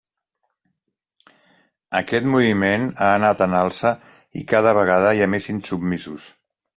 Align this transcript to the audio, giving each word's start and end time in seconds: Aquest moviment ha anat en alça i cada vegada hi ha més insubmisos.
Aquest 1.99 2.25
moviment 2.35 2.89
ha 2.91 3.09
anat 3.19 3.43
en 3.47 3.53
alça 3.59 3.91
i 4.41 4.43
cada 4.55 4.73
vegada 4.79 5.13
hi 5.19 5.23
ha 5.23 5.29
més 5.35 5.51
insubmisos. 5.55 6.27